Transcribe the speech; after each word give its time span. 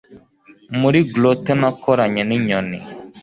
muri 0.79 0.99
grotto 1.13 1.51
nakoranye 1.59 2.21
ninyoni 2.27 2.79